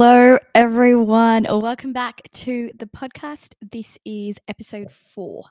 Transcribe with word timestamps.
Hello. 0.00 0.29
Hello, 0.30 0.38
everyone. 0.54 1.42
Welcome 1.42 1.92
back 1.92 2.22
to 2.34 2.70
the 2.78 2.86
podcast. 2.86 3.54
This 3.72 3.98
is 4.04 4.38
episode 4.46 4.92
four, 4.92 5.46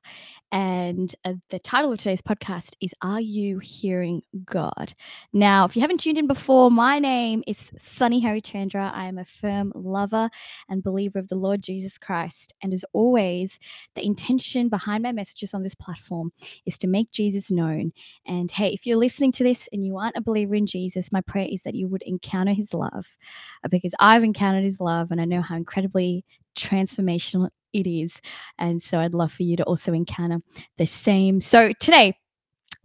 and 0.53 1.13
uh, 1.25 1.33
the 1.49 1.59
title 1.59 1.91
of 1.91 1.97
today's 1.97 2.21
podcast 2.21 2.75
is 2.79 2.93
Are 3.01 3.19
You 3.19 3.59
Hearing 3.59 4.21
God? 4.45 4.93
Now, 5.33 5.65
if 5.65 5.75
you 5.75 5.81
haven't 5.81 5.99
tuned 5.99 6.17
in 6.17 6.27
before, 6.27 6.71
my 6.71 6.97
name 6.97 7.43
is 7.45 7.71
Sunni 7.77 8.21
Harry 8.21 8.41
Harichandra. 8.41 8.93
I 8.93 9.07
am 9.07 9.17
a 9.17 9.25
firm 9.25 9.73
lover 9.75 10.29
and 10.69 10.81
believer 10.81 11.19
of 11.19 11.27
the 11.27 11.35
Lord 11.35 11.61
Jesus 11.61 11.97
Christ. 11.97 12.53
And 12.63 12.71
as 12.71 12.85
always, 12.93 13.59
the 13.95 14.05
intention 14.05 14.69
behind 14.69 15.03
my 15.03 15.11
messages 15.11 15.53
on 15.53 15.63
this 15.63 15.75
platform 15.75 16.31
is 16.65 16.77
to 16.77 16.87
make 16.87 17.11
Jesus 17.11 17.51
known. 17.51 17.91
And 18.25 18.49
hey, 18.49 18.69
if 18.69 18.85
you're 18.85 18.95
listening 18.95 19.33
to 19.33 19.43
this 19.43 19.67
and 19.73 19.85
you 19.85 19.97
aren't 19.97 20.15
a 20.15 20.21
believer 20.21 20.55
in 20.55 20.67
Jesus, 20.67 21.11
my 21.11 21.19
prayer 21.19 21.49
is 21.51 21.63
that 21.63 21.75
you 21.75 21.89
would 21.89 22.03
encounter 22.03 22.53
his 22.53 22.73
love 22.73 23.17
uh, 23.65 23.67
because 23.67 23.93
I've 23.99 24.23
encountered 24.23 24.68
love 24.79 25.11
and 25.11 25.19
I 25.19 25.25
know 25.25 25.41
how 25.41 25.55
incredibly 25.55 26.23
transformational 26.55 27.49
it 27.73 27.87
is. 27.87 28.19
And 28.57 28.81
so 28.81 28.99
I'd 28.99 29.13
love 29.13 29.31
for 29.31 29.43
you 29.43 29.55
to 29.57 29.63
also 29.63 29.93
encounter 29.93 30.39
the 30.77 30.85
same. 30.85 31.39
So 31.39 31.71
today, 31.79 32.15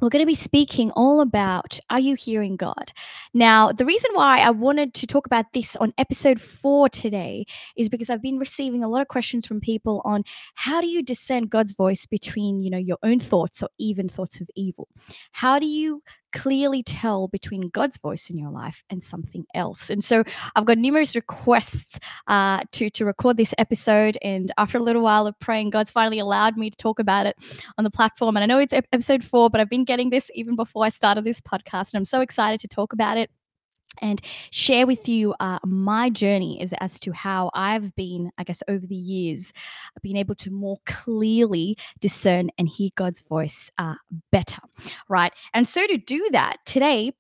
we're 0.01 0.09
going 0.11 0.23
to 0.23 0.27
be 0.27 0.35
speaking 0.35 0.91
all 0.93 1.21
about 1.21 1.79
Are 1.89 2.01
You 2.01 2.17
Hearing 2.17 2.57
God? 2.57 2.93
Now, 3.33 3.71
the 3.71 3.87
reason 3.87 4.11
why 4.13 4.41
I 4.41 4.51
wanted 4.51 4.93
to 4.95 5.07
talk 5.07 5.25
about 5.25 5.47
this 5.53 5.77
on 5.77 5.95
episode 5.99 6.41
four 6.41 6.89
today 6.89 7.47
is 7.77 7.89
because 7.89 8.11
I've 8.11 8.21
been 8.21 8.39
receiving 8.39 8.83
a 8.83 8.89
lot 8.89 9.03
of 9.03 9.09
questions 9.09 9.47
from 9.47 9.61
people 9.61 10.03
on 10.05 10.25
how 10.57 10.81
do 10.81 10.89
you 10.89 11.03
discern 11.03 11.47
God's 11.47 11.73
voice 11.73 12.07
between, 12.07 12.61
you 12.61 12.71
know, 12.71 12.79
your 12.79 12.99
own 13.05 13.21
thoughts 13.21 13.63
or 13.63 13.69
even 13.79 14.09
thoughts 14.09 14.41
of 14.41 14.51
evil? 14.57 14.89
How 15.31 15.59
do 15.61 15.67
you 15.67 16.03
clearly 16.35 16.83
tell 16.83 17.29
between 17.29 17.69
God's 17.71 17.99
voice 17.99 18.29
in 18.29 18.39
your 18.39 18.51
life 18.51 18.83
and 18.91 19.03
something 19.03 19.45
else. 19.55 19.89
And 19.89 20.03
so 20.03 20.25
I've 20.57 20.65
got 20.67 20.79
numerous 20.79 21.15
requests 21.15 21.99
uh, 22.27 22.61
to 22.73 22.91
to 22.91 23.05
record 23.05 23.37
this 23.37 23.55
episode. 23.59 24.19
And 24.23 24.53
after 24.59 24.79
a 24.79 24.83
little 24.83 25.03
while 25.03 25.27
of 25.27 25.39
praying, 25.41 25.71
God's 25.71 25.91
finally 25.91 26.19
allowed 26.19 26.57
me 26.57 26.71
to 26.71 26.77
talk 26.77 26.99
about 26.99 27.27
it 27.27 27.37
on 27.79 27.85
the 27.85 27.91
platform. 27.91 28.37
And 28.37 28.43
I 28.43 28.47
know 28.47 28.59
it's 28.59 28.75
episode 28.75 29.25
four, 29.25 29.49
but 29.49 29.61
I've 29.61 29.71
been 29.71 29.85
getting 29.85 30.11
this 30.11 30.31
even 30.35 30.57
before 30.57 30.85
I 30.85 30.89
started 30.89 31.25
this 31.25 31.41
podcast, 31.41 31.93
and 31.93 31.99
I'm 31.99 32.05
so 32.05 32.21
excited 32.21 32.61
to 32.61 32.69
talk 32.69 32.93
about 32.93 33.17
it 33.17 33.31
and 34.01 34.21
share 34.51 34.87
with 34.87 35.09
you 35.09 35.35
uh, 35.41 35.59
my 35.65 36.11
journey 36.11 36.61
as, 36.61 36.73
as 36.81 36.99
to 37.01 37.13
how 37.13 37.51
I've 37.55 37.95
been, 37.97 38.31
I 38.39 38.45
guess, 38.45 38.63
over 38.69 38.87
the 38.87 38.95
years, 38.95 39.53
being 40.03 40.17
able 40.17 40.35
to 40.37 40.51
more 40.51 40.79
clearly 40.87 41.77
discern 42.01 42.51
and 42.59 42.69
hear 42.69 42.91
God's 42.97 43.21
voice 43.21 43.71
uh, 43.79 43.95
better, 44.31 44.61
right? 45.09 45.33
And 45.53 45.67
so 45.67 45.87
to 45.87 45.97
do 45.97 46.29
that 46.33 46.59
today, 46.65 47.13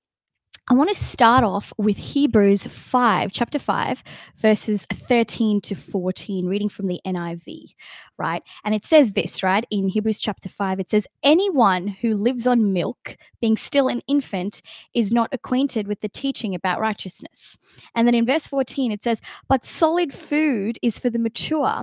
I 0.67 0.73
want 0.73 0.89
to 0.89 0.95
start 0.95 1.45
off 1.45 1.75
with 1.77 1.99
Hebrews 1.99 2.67
5, 2.67 3.33
chapter 3.33 3.59
5, 3.59 4.03
verses 4.39 4.87
13 4.95 5.61
to 5.61 5.75
14, 5.75 6.47
reading 6.47 6.71
from 6.71 6.87
the 6.87 7.03
NIV, 7.07 7.75
right? 8.17 8.43
And 8.65 8.75
it 8.75 8.83
says 8.83 9.13
this, 9.13 9.43
right? 9.43 9.67
In 9.71 9.89
Hebrews 9.89 10.23
chapter 10.23 10.49
5, 10.49 10.81
it 10.81 10.89
says, 10.89 11.07
Anyone 11.23 11.87
who 11.87 12.17
lives 12.17 12.47
on 12.47 12.73
milk, 12.73 13.19
being 13.43 13.59
still 13.59 13.89
an 13.89 14.01
infant, 14.07 14.63
is 14.95 15.13
not 15.13 15.29
acquainted 15.33 15.87
with 15.87 16.01
the 16.01 16.09
teaching 16.09 16.55
about 16.55 16.81
righteousness. 16.81 17.59
And 17.95 18.09
then 18.09 18.15
in 18.15 18.25
verse 18.25 18.47
14, 18.47 18.91
it 18.91 19.03
says, 19.03 19.21
But 19.47 19.67
solid 19.67 20.15
food 20.15 20.79
is 20.81 20.99
for 20.99 21.11
the 21.11 21.19
mature 21.19 21.83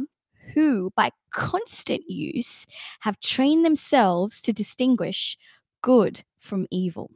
who, 0.56 0.92
by 0.95 1.12
constant 1.30 2.10
use, 2.10 2.66
have 3.02 3.20
trained 3.20 3.64
themselves 3.64 4.42
to 4.42 4.52
distinguish 4.52 5.38
good 5.84 6.23
from 6.40 6.66
evil. 6.72 7.12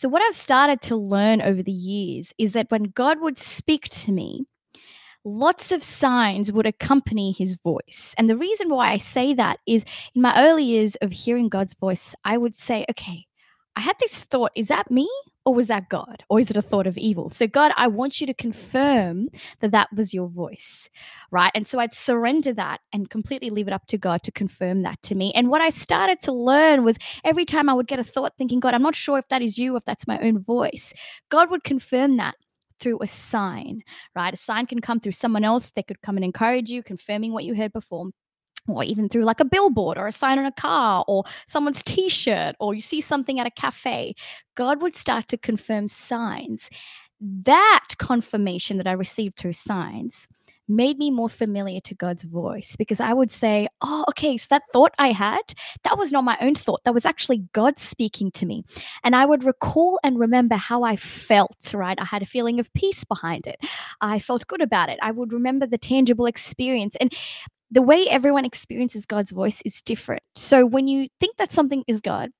So, 0.00 0.08
what 0.08 0.22
I've 0.22 0.36
started 0.36 0.80
to 0.82 0.94
learn 0.94 1.42
over 1.42 1.60
the 1.60 1.72
years 1.72 2.32
is 2.38 2.52
that 2.52 2.70
when 2.70 2.84
God 2.84 3.20
would 3.20 3.36
speak 3.36 3.88
to 3.88 4.12
me, 4.12 4.46
lots 5.24 5.72
of 5.72 5.82
signs 5.82 6.52
would 6.52 6.66
accompany 6.66 7.32
his 7.32 7.56
voice. 7.64 8.14
And 8.16 8.28
the 8.28 8.36
reason 8.36 8.68
why 8.68 8.92
I 8.92 8.98
say 8.98 9.34
that 9.34 9.58
is 9.66 9.84
in 10.14 10.22
my 10.22 10.40
early 10.40 10.62
years 10.62 10.94
of 11.02 11.10
hearing 11.10 11.48
God's 11.48 11.74
voice, 11.74 12.14
I 12.24 12.38
would 12.38 12.54
say, 12.54 12.86
okay, 12.88 13.26
I 13.74 13.80
had 13.80 13.96
this 13.98 14.16
thought, 14.22 14.52
is 14.54 14.68
that 14.68 14.88
me? 14.88 15.10
Or 15.48 15.54
was 15.54 15.68
that 15.68 15.88
God? 15.88 16.22
Or 16.28 16.38
is 16.38 16.50
it 16.50 16.58
a 16.58 16.62
thought 16.62 16.86
of 16.86 16.98
evil? 16.98 17.30
So, 17.30 17.46
God, 17.46 17.72
I 17.78 17.86
want 17.86 18.20
you 18.20 18.26
to 18.26 18.34
confirm 18.34 19.30
that 19.60 19.70
that 19.70 19.88
was 19.96 20.12
your 20.12 20.28
voice, 20.28 20.90
right? 21.30 21.50
And 21.54 21.66
so 21.66 21.78
I'd 21.78 21.94
surrender 21.94 22.52
that 22.52 22.82
and 22.92 23.08
completely 23.08 23.48
leave 23.48 23.66
it 23.66 23.72
up 23.72 23.86
to 23.86 23.96
God 23.96 24.22
to 24.24 24.30
confirm 24.30 24.82
that 24.82 25.00
to 25.04 25.14
me. 25.14 25.32
And 25.34 25.48
what 25.48 25.62
I 25.62 25.70
started 25.70 26.20
to 26.24 26.32
learn 26.32 26.84
was 26.84 26.98
every 27.24 27.46
time 27.46 27.70
I 27.70 27.72
would 27.72 27.86
get 27.86 27.98
a 27.98 28.04
thought 28.04 28.34
thinking, 28.36 28.60
God, 28.60 28.74
I'm 28.74 28.82
not 28.82 28.94
sure 28.94 29.16
if 29.16 29.28
that 29.28 29.40
is 29.40 29.56
you, 29.56 29.74
if 29.76 29.86
that's 29.86 30.06
my 30.06 30.18
own 30.18 30.38
voice, 30.38 30.92
God 31.30 31.50
would 31.50 31.64
confirm 31.64 32.18
that 32.18 32.34
through 32.78 32.98
a 33.00 33.06
sign, 33.06 33.80
right? 34.14 34.34
A 34.34 34.36
sign 34.36 34.66
can 34.66 34.82
come 34.82 35.00
through 35.00 35.12
someone 35.12 35.44
else. 35.44 35.70
They 35.70 35.82
could 35.82 36.02
come 36.02 36.18
and 36.18 36.24
encourage 36.26 36.68
you, 36.68 36.82
confirming 36.82 37.32
what 37.32 37.44
you 37.44 37.54
heard 37.54 37.72
before 37.72 38.10
or 38.76 38.84
even 38.84 39.08
through 39.08 39.24
like 39.24 39.40
a 39.40 39.44
billboard 39.44 39.98
or 39.98 40.06
a 40.06 40.12
sign 40.12 40.38
on 40.38 40.46
a 40.46 40.52
car 40.52 41.04
or 41.08 41.24
someone's 41.46 41.82
t 41.82 42.08
shirt 42.08 42.54
or 42.60 42.74
you 42.74 42.80
see 42.80 43.00
something 43.00 43.40
at 43.40 43.46
a 43.46 43.50
cafe, 43.50 44.14
God 44.54 44.82
would 44.82 44.96
start 44.96 45.28
to 45.28 45.36
confirm 45.36 45.88
signs. 45.88 46.70
That 47.20 47.86
confirmation 47.98 48.76
that 48.78 48.86
I 48.86 48.92
received 48.92 49.36
through 49.36 49.54
signs 49.54 50.28
made 50.68 50.98
me 50.98 51.10
more 51.10 51.28
familiar 51.28 51.80
to 51.80 51.94
God's 51.94 52.22
voice 52.22 52.76
because 52.76 53.00
I 53.00 53.12
would 53.12 53.30
say, 53.30 53.68
Oh, 53.82 54.04
okay, 54.10 54.36
so 54.36 54.46
that 54.50 54.62
thought 54.72 54.92
I 54.98 55.12
had, 55.12 55.54
that 55.82 55.98
was 55.98 56.12
not 56.12 56.24
my 56.24 56.36
own 56.40 56.54
thought. 56.54 56.82
That 56.84 56.94
was 56.94 57.06
actually 57.06 57.44
God 57.52 57.78
speaking 57.78 58.30
to 58.32 58.46
me. 58.46 58.64
And 59.02 59.16
I 59.16 59.24
would 59.24 59.44
recall 59.44 59.98
and 60.04 60.18
remember 60.18 60.56
how 60.56 60.82
I 60.82 60.96
felt, 60.96 61.72
right? 61.74 61.98
I 61.98 62.04
had 62.04 62.22
a 62.22 62.26
feeling 62.26 62.60
of 62.60 62.72
peace 62.74 63.04
behind 63.04 63.46
it. 63.46 63.58
I 64.00 64.18
felt 64.18 64.46
good 64.46 64.60
about 64.60 64.90
it. 64.90 64.98
I 65.02 65.10
would 65.10 65.32
remember 65.32 65.66
the 65.66 65.78
tangible 65.78 66.26
experience. 66.26 66.96
And 67.00 67.14
the 67.70 67.82
way 67.82 68.06
everyone 68.08 68.44
experiences 68.44 69.06
God's 69.06 69.30
voice 69.30 69.60
is 69.64 69.82
different. 69.82 70.22
So 70.34 70.64
when 70.64 70.88
you 70.88 71.08
think 71.20 71.36
that 71.36 71.52
something 71.52 71.84
is 71.86 72.00
God, 72.00 72.30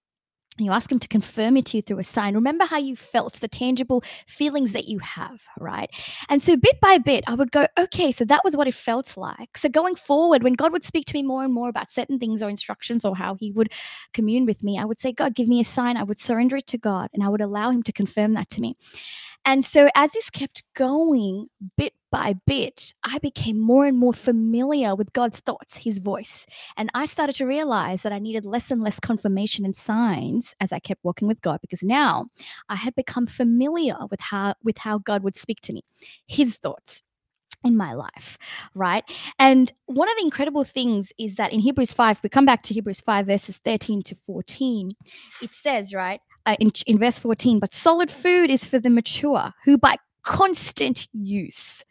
you 0.61 0.73
ask 0.73 0.91
him 0.91 0.99
to 0.99 1.09
confirm 1.09 1.57
it 1.57 1.67
to 1.67 1.77
you 1.77 1.83
through 1.83 2.01
a 2.01 2.05
sign. 2.05 2.35
Remember 2.35 2.65
how 2.65 2.79
you 2.79 2.97
felt, 2.97 3.35
the 3.35 3.49
tangible 3.49 4.03
feelings 4.27 4.73
that 4.73 4.87
you 4.87 4.99
have, 4.99 5.41
right? 5.59 5.89
And 6.29 6.43
so 6.43 6.57
bit 6.57 6.81
by 6.81 6.99
bit, 6.99 7.25
I 7.27 7.35
would 7.35 7.53
go, 7.53 7.67
okay, 7.79 8.11
so 8.11 8.25
that 8.25 8.43
was 8.45 8.57
what 8.57 8.67
it 8.67 8.75
felt 8.75 9.17
like. 9.17 9.57
So 9.57 9.69
going 9.69 9.95
forward, 9.95 10.43
when 10.43 10.55
God 10.55 10.73
would 10.73 10.85
speak 10.85 11.07
to 11.07 11.15
me 11.15 11.23
more 11.23 11.45
and 11.45 11.55
more 11.55 11.69
about 11.69 11.93
certain 11.93 12.19
things 12.19 12.43
or 12.43 12.51
instructions 12.51 13.05
or 13.05 13.17
how 13.17 13.35
he 13.35 13.53
would 13.53 13.73
commune 14.13 14.47
with 14.47 14.65
me, 14.65 14.79
I 14.79 14.85
would 14.85 14.99
say, 14.99 15.13
God, 15.13 15.35
give 15.35 15.49
me 15.49 15.61
a 15.61 15.65
sign. 15.65 15.97
I 15.97 16.03
would 16.03 16.19
surrender 16.19 16.57
it 16.57 16.67
to 16.69 16.79
God 16.79 17.09
and 17.15 17.23
I 17.23 17.29
would 17.29 17.41
allow 17.41 17.71
him 17.71 17.83
to 17.85 17.93
confirm 17.93 18.35
that 18.35 18.51
to 18.51 18.61
me. 18.61 18.77
And 19.49 19.65
so 19.65 19.89
as 19.95 20.13
this 20.13 20.29
kept 20.29 20.63
going 20.75 21.47
bit 21.79 21.95
by 22.11 22.35
bit, 22.47 22.93
I 23.03 23.17
became 23.17 23.59
more 23.59 23.87
and 23.87 23.97
more 23.97 24.13
familiar 24.13 24.95
with 24.95 25.15
God's 25.15 25.41
thoughts, 25.41 25.79
his 25.79 26.01
voice. 26.01 26.45
And 26.77 26.91
I 26.93 27.07
started 27.07 27.35
to 27.37 27.47
realize 27.47 28.03
that 28.03 28.13
I 28.13 28.19
needed 28.19 28.45
less 28.45 28.71
and 28.71 28.83
less 28.83 29.01
confirmation 29.01 29.65
and 29.65 29.75
signs 29.75 30.55
as 30.61 30.71
I 30.71 30.81
kept 30.81 31.03
walking 31.03 31.29
with 31.29 31.41
God 31.41 31.61
because 31.63 31.83
now 31.83 32.27
I 32.69 32.75
had 32.75 32.95
become 32.95 33.27
familiar 33.27 33.97
with 34.11 34.21
how 34.21 34.53
with 34.63 34.77
how 34.77 34.99
God 34.99 35.23
would 35.23 35.35
speak 35.35 35.63
to 35.63 35.73
me, 35.73 35.81
his 36.27 36.59
thoughts 36.59 37.03
in 37.65 37.75
my 37.75 37.95
life, 37.95 38.37
right? 38.75 39.03
And 39.39 39.73
one 39.87 40.11
of 40.11 40.17
the 40.19 40.25
incredible 40.25 40.65
things 40.65 41.11
is 41.19 41.37
that 41.37 41.55
in 41.55 41.61
Hebrews 41.61 41.93
5, 41.93 42.21
we 42.23 42.29
come 42.29 42.45
back 42.45 42.63
to 42.65 42.75
Hebrews 42.75 43.01
5, 43.01 43.27
verses 43.27 43.57
13 43.65 44.03
to 44.03 44.15
14, 44.15 44.93
it 45.43 45.53
says, 45.55 45.95
right, 45.95 46.21
uh, 46.49 46.57
in, 46.59 46.73
in 46.87 46.99
verse 46.99 47.19
14, 47.19 47.61
but 47.61 47.75
solid 47.75 48.11
food 48.11 48.51
is 48.51 48.65
for 48.65 48.79
the 48.79 48.91
mature 48.91 49.53
who 49.65 49.77
by 49.77 49.97
constant 50.23 51.07
use 51.13 51.85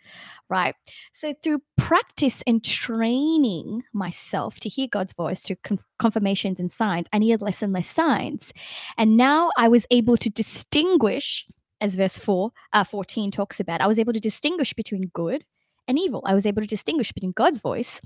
right? 0.50 0.76
So 1.12 1.34
through 1.44 1.62
practice 1.76 2.42
and 2.48 2.64
training 2.64 3.84
myself 3.94 4.62
to 4.62 4.70
hear 4.70 4.88
God's 4.90 5.12
voice 5.12 5.42
through 5.42 5.58
con- 5.62 5.80
confirmations 6.00 6.58
and 6.58 6.72
signs, 6.72 7.08
I 7.12 7.20
needed 7.20 7.42
less 7.42 7.62
and 7.62 7.74
less 7.74 7.90
signs. 7.90 8.54
And 8.98 9.18
now 9.18 9.52
I 9.58 9.68
was 9.68 9.86
able 9.92 10.16
to 10.16 10.30
distinguish, 10.30 11.46
as 11.82 11.96
verse 11.96 12.18
4, 12.18 12.52
uh, 12.72 12.86
14 12.86 13.30
talks 13.30 13.60
about, 13.60 13.82
I 13.82 13.88
was 13.88 14.00
able 14.00 14.14
to 14.14 14.22
distinguish 14.22 14.74
between 14.74 15.12
good 15.14 15.44
and 15.88 16.00
evil. 16.00 16.24
I 16.26 16.34
was 16.34 16.46
able 16.46 16.62
to 16.62 16.68
distinguish 16.68 17.12
between 17.12 17.34
God's 17.34 17.60
voice 17.60 18.02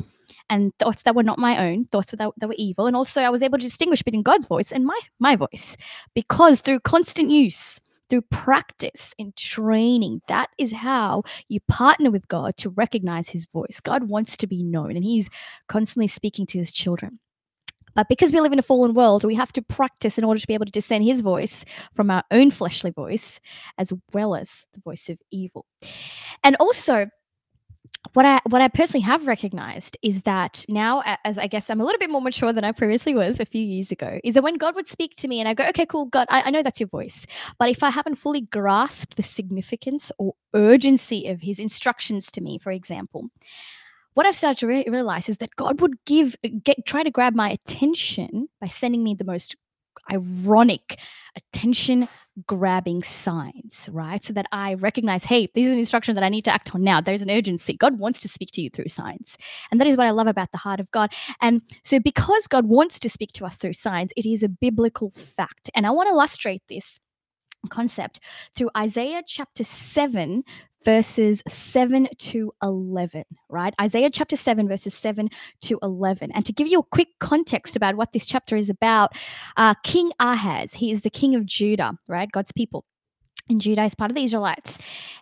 and 0.51 0.77
thoughts 0.77 1.03
that 1.03 1.15
were 1.15 1.23
not 1.23 1.39
my 1.39 1.69
own, 1.69 1.85
thoughts 1.85 2.11
that, 2.11 2.31
that 2.37 2.47
were 2.47 2.55
evil. 2.57 2.85
And 2.85 2.95
also 2.95 3.21
I 3.21 3.29
was 3.29 3.41
able 3.41 3.57
to 3.57 3.63
distinguish 3.63 4.03
between 4.03 4.21
God's 4.21 4.45
voice 4.45 4.71
and 4.71 4.85
my, 4.85 4.99
my 5.17 5.37
voice 5.37 5.77
because 6.13 6.59
through 6.59 6.81
constant 6.81 7.31
use, 7.31 7.79
through 8.09 8.23
practice 8.23 9.15
and 9.17 9.33
training. 9.37 10.21
That 10.27 10.49
is 10.57 10.73
how 10.73 11.23
you 11.47 11.61
partner 11.69 12.11
with 12.11 12.27
God 12.27 12.57
to 12.57 12.69
recognize 12.69 13.29
his 13.29 13.45
voice. 13.45 13.79
God 13.81 14.09
wants 14.09 14.35
to 14.37 14.47
be 14.47 14.61
known, 14.61 14.97
and 14.97 15.05
he's 15.05 15.29
constantly 15.69 16.09
speaking 16.09 16.45
to 16.47 16.57
his 16.57 16.73
children. 16.73 17.19
But 17.95 18.09
because 18.09 18.33
we 18.33 18.41
live 18.41 18.51
in 18.51 18.59
a 18.59 18.63
fallen 18.63 18.93
world, 18.93 19.23
we 19.23 19.35
have 19.35 19.53
to 19.53 19.61
practice 19.61 20.17
in 20.17 20.25
order 20.25 20.41
to 20.41 20.47
be 20.47 20.53
able 20.53 20.65
to 20.65 20.71
discern 20.71 21.01
his 21.01 21.21
voice 21.21 21.63
from 21.93 22.11
our 22.11 22.23
own 22.31 22.51
fleshly 22.51 22.91
voice, 22.91 23.39
as 23.77 23.93
well 24.11 24.35
as 24.35 24.65
the 24.73 24.81
voice 24.81 25.07
of 25.07 25.17
evil. 25.31 25.65
And 26.43 26.57
also, 26.57 27.07
what 28.13 28.25
I 28.25 28.41
what 28.47 28.61
I 28.61 28.67
personally 28.67 29.03
have 29.03 29.27
recognized 29.27 29.97
is 30.01 30.23
that 30.23 30.65
now, 30.67 31.03
as 31.23 31.37
I 31.37 31.47
guess 31.47 31.69
I'm 31.69 31.79
a 31.79 31.85
little 31.85 31.99
bit 31.99 32.09
more 32.09 32.21
mature 32.21 32.51
than 32.51 32.63
I 32.63 32.71
previously 32.71 33.13
was 33.13 33.39
a 33.39 33.45
few 33.45 33.63
years 33.63 33.91
ago, 33.91 34.19
is 34.23 34.33
that 34.33 34.43
when 34.43 34.57
God 34.57 34.75
would 34.75 34.87
speak 34.87 35.15
to 35.17 35.27
me 35.27 35.39
and 35.39 35.47
I 35.47 35.53
go, 35.53 35.65
okay, 35.67 35.85
cool, 35.85 36.05
God, 36.05 36.27
I, 36.29 36.43
I 36.43 36.49
know 36.49 36.63
that's 36.63 36.79
your 36.79 36.89
voice, 36.89 37.25
but 37.59 37.69
if 37.69 37.83
I 37.83 37.89
haven't 37.89 38.15
fully 38.15 38.41
grasped 38.41 39.17
the 39.17 39.23
significance 39.23 40.11
or 40.17 40.33
urgency 40.53 41.27
of 41.27 41.41
His 41.41 41.59
instructions 41.59 42.31
to 42.31 42.41
me, 42.41 42.57
for 42.57 42.71
example, 42.71 43.29
what 44.13 44.25
I've 44.25 44.35
started 44.35 44.59
to 44.59 44.67
re- 44.67 44.85
realize 44.87 45.29
is 45.29 45.37
that 45.37 45.55
God 45.55 45.79
would 45.79 46.03
give, 46.05 46.35
get, 46.63 46.85
try 46.85 47.03
to 47.03 47.11
grab 47.11 47.33
my 47.35 47.49
attention 47.49 48.49
by 48.59 48.67
sending 48.67 49.03
me 49.03 49.13
the 49.13 49.23
most 49.23 49.55
ironic, 50.09 50.97
attention 51.35 52.09
grabbing 52.45 53.03
signs, 53.03 53.89
right? 53.91 54.23
So 54.23 54.33
that 54.33 54.45
I 54.51 54.75
recognize, 54.75 55.23
hey, 55.23 55.49
this 55.53 55.65
is 55.65 55.71
an 55.71 55.79
instruction 55.79 56.15
that 56.15 56.23
I 56.23 56.29
need 56.29 56.45
to 56.45 56.53
act 56.53 56.73
on 56.73 56.83
now. 56.83 57.01
There's 57.01 57.21
an 57.21 57.29
urgency. 57.29 57.73
God 57.73 57.99
wants 57.99 58.19
to 58.21 58.29
speak 58.29 58.51
to 58.53 58.61
you 58.61 58.69
through 58.69 58.87
signs. 58.87 59.37
And 59.69 59.79
that 59.79 59.87
is 59.87 59.97
what 59.97 60.07
I 60.07 60.11
love 60.11 60.27
about 60.27 60.51
the 60.51 60.57
heart 60.57 60.79
of 60.79 60.89
God. 60.91 61.11
And 61.41 61.61
so, 61.83 61.99
because 61.99 62.47
God 62.47 62.65
wants 62.65 62.99
to 62.99 63.09
speak 63.09 63.31
to 63.33 63.45
us 63.45 63.57
through 63.57 63.73
signs, 63.73 64.11
it 64.15 64.25
is 64.25 64.43
a 64.43 64.49
biblical 64.49 65.11
fact. 65.11 65.69
And 65.75 65.85
I 65.85 65.91
want 65.91 66.07
to 66.07 66.13
illustrate 66.13 66.63
this 66.69 66.99
concept 67.69 68.19
through 68.55 68.69
Isaiah 68.77 69.23
chapter 69.25 69.63
7, 69.63 70.43
verses 70.83 71.43
7 71.47 72.07
to 72.17 72.53
11, 72.63 73.23
right? 73.49 73.73
Isaiah 73.79 74.09
chapter 74.09 74.35
7, 74.35 74.67
verses 74.67 74.93
7 74.93 75.29
to 75.61 75.79
11. 75.81 76.31
And 76.31 76.45
to 76.45 76.53
give 76.53 76.67
you 76.67 76.79
a 76.79 76.83
quick 76.83 77.09
context 77.19 77.75
about 77.75 77.95
what 77.95 78.11
this 78.11 78.25
chapter 78.25 78.55
is 78.55 78.69
about, 78.69 79.13
uh, 79.57 79.75
King 79.83 80.11
Ahaz, 80.19 80.73
he 80.73 80.91
is 80.91 81.01
the 81.01 81.09
king 81.09 81.35
of 81.35 81.45
Judah, 81.45 81.97
right? 82.07 82.31
God's 82.31 82.51
people. 82.51 82.85
in 83.49 83.59
Judah 83.59 83.83
is 83.83 83.95
part 83.95 84.11
of 84.11 84.15
the 84.15 84.23
Israelites. 84.23 84.77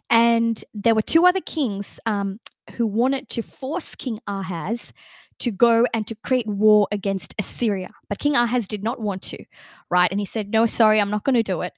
And 0.09 0.63
there 0.73 0.93
were 0.95 1.01
two 1.01 1.25
other 1.25 1.41
kings 1.41 1.99
um, 2.05 2.39
who 2.75 2.85
wanted 2.85 3.29
to 3.29 3.41
force 3.41 3.95
King 3.95 4.19
Ahaz 4.27 4.93
to 5.39 5.51
go 5.51 5.85
and 5.93 6.05
to 6.05 6.15
create 6.15 6.47
war 6.47 6.87
against 6.91 7.33
Assyria. 7.39 7.89
But 8.09 8.19
King 8.19 8.35
Ahaz 8.35 8.67
did 8.67 8.83
not 8.83 8.99
want 8.99 9.21
to, 9.23 9.43
right? 9.89 10.11
And 10.11 10.19
he 10.19 10.25
said, 10.25 10.49
No, 10.49 10.65
sorry, 10.65 10.99
I'm 10.99 11.09
not 11.09 11.23
going 11.23 11.35
to 11.35 11.43
do 11.43 11.61
it. 11.61 11.73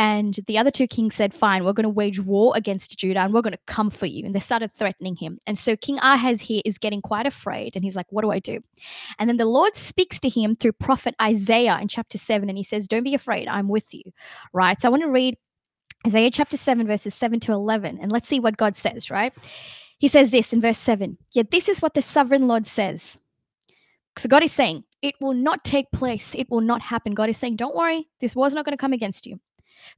And 0.00 0.40
the 0.46 0.56
other 0.56 0.70
two 0.70 0.86
kings 0.86 1.14
said, 1.14 1.34
Fine, 1.34 1.62
we're 1.62 1.74
going 1.74 1.84
to 1.84 1.90
wage 1.90 2.20
war 2.20 2.54
against 2.56 2.96
Judah 2.96 3.20
and 3.20 3.34
we're 3.34 3.42
going 3.42 3.52
to 3.52 3.58
come 3.66 3.90
for 3.90 4.06
you. 4.06 4.24
And 4.24 4.34
they 4.34 4.40
started 4.40 4.72
threatening 4.72 5.14
him. 5.14 5.38
And 5.46 5.58
so 5.58 5.76
King 5.76 5.98
Ahaz 5.98 6.40
here 6.40 6.62
is 6.64 6.78
getting 6.78 7.02
quite 7.02 7.26
afraid. 7.26 7.76
And 7.76 7.84
he's 7.84 7.96
like, 7.96 8.06
What 8.08 8.22
do 8.22 8.30
I 8.30 8.38
do? 8.38 8.60
And 9.18 9.28
then 9.28 9.36
the 9.36 9.44
Lord 9.44 9.76
speaks 9.76 10.18
to 10.20 10.30
him 10.30 10.54
through 10.54 10.72
prophet 10.72 11.14
Isaiah 11.20 11.78
in 11.82 11.88
chapter 11.88 12.16
7. 12.16 12.48
And 12.48 12.56
he 12.56 12.64
says, 12.64 12.88
Don't 12.88 13.04
be 13.04 13.14
afraid, 13.14 13.46
I'm 13.46 13.68
with 13.68 13.92
you, 13.92 14.04
right? 14.54 14.80
So 14.80 14.88
I 14.88 14.90
want 14.90 15.02
to 15.02 15.10
read 15.10 15.36
Isaiah 16.06 16.30
chapter 16.30 16.56
7, 16.56 16.86
verses 16.86 17.14
7 17.14 17.38
to 17.40 17.52
11. 17.52 17.98
And 18.00 18.10
let's 18.10 18.26
see 18.26 18.40
what 18.40 18.56
God 18.56 18.76
says, 18.76 19.10
right? 19.10 19.34
He 19.98 20.08
says 20.08 20.30
this 20.30 20.54
in 20.54 20.62
verse 20.62 20.78
7 20.78 21.18
Yet 21.32 21.50
this 21.50 21.68
is 21.68 21.82
what 21.82 21.92
the 21.92 22.00
sovereign 22.00 22.48
Lord 22.48 22.64
says. 22.64 23.18
So 24.16 24.30
God 24.30 24.42
is 24.42 24.52
saying, 24.52 24.84
it 25.02 25.14
will 25.20 25.34
not 25.34 25.62
take 25.62 25.90
place. 25.92 26.34
It 26.34 26.50
will 26.50 26.62
not 26.62 26.80
happen. 26.80 27.12
God 27.12 27.28
is 27.28 27.36
saying, 27.36 27.56
don't 27.56 27.76
worry, 27.76 28.08
this 28.20 28.34
war's 28.34 28.54
not 28.54 28.64
going 28.64 28.72
to 28.72 28.80
come 28.80 28.94
against 28.94 29.26
you. 29.26 29.38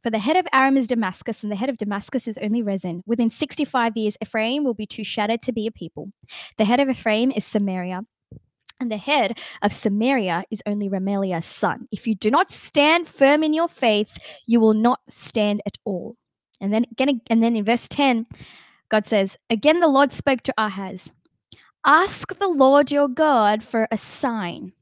For 0.02 0.10
the 0.10 0.18
head 0.18 0.36
of 0.36 0.46
Aram 0.52 0.76
is 0.76 0.86
Damascus, 0.86 1.42
and 1.42 1.50
the 1.50 1.56
head 1.56 1.68
of 1.68 1.76
Damascus 1.76 2.28
is 2.28 2.38
only 2.38 2.62
Rezin. 2.62 3.02
Within 3.06 3.30
65 3.30 3.96
years, 3.96 4.16
Ephraim 4.22 4.64
will 4.64 4.74
be 4.74 4.86
too 4.86 5.04
shattered 5.04 5.42
to 5.42 5.52
be 5.52 5.66
a 5.66 5.72
people. 5.72 6.12
The 6.58 6.64
head 6.64 6.80
of 6.80 6.88
Ephraim 6.88 7.30
is 7.30 7.44
Samaria, 7.44 8.02
and 8.80 8.90
the 8.90 8.96
head 8.96 9.38
of 9.62 9.72
Samaria 9.72 10.44
is 10.50 10.62
only 10.66 10.88
Remaliah's 10.88 11.46
son. 11.46 11.86
If 11.92 12.06
you 12.06 12.14
do 12.14 12.30
not 12.30 12.50
stand 12.50 13.06
firm 13.06 13.44
in 13.44 13.52
your 13.52 13.68
faith, 13.68 14.18
you 14.46 14.58
will 14.58 14.74
not 14.74 15.00
stand 15.08 15.62
at 15.66 15.78
all. 15.84 16.16
And 16.60 16.72
then 16.72 16.86
again, 16.90 17.20
and 17.28 17.42
then 17.42 17.56
in 17.56 17.64
verse 17.64 17.88
10, 17.88 18.26
God 18.88 19.06
says, 19.06 19.38
Again 19.48 19.80
the 19.80 19.88
Lord 19.88 20.12
spoke 20.12 20.42
to 20.42 20.54
Ahaz. 20.58 21.12
Ask 21.84 22.38
the 22.38 22.48
Lord 22.48 22.92
your 22.92 23.08
God 23.08 23.62
for 23.64 23.88
a 23.90 23.96
sign, 23.96 24.72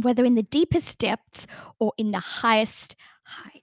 whether 0.00 0.24
in 0.24 0.34
the 0.34 0.42
deepest 0.42 0.98
depths 0.98 1.46
or 1.78 1.92
in 1.98 2.12
the 2.12 2.20
highest 2.20 2.94
heights. 3.24 3.59